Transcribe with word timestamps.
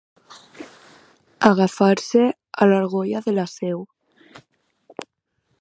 Agafar-se 1.49 2.23
a 2.65 2.69
l'argolla 2.71 3.23
de 3.29 3.37
la 3.37 3.47
Seu. 3.55 3.85